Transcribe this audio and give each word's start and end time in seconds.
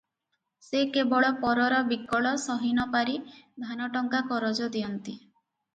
ସେ 0.67 0.79
କେବଳ 0.95 1.29
ପରର 1.43 1.81
ବିକଳ 1.91 2.33
ସହିନପାରି 2.47 3.21
ଧାନ 3.67 3.95
ଟଙ୍କା 3.99 4.25
କରଜ 4.35 4.75
ଦିଅନ୍ତି। 4.79 5.19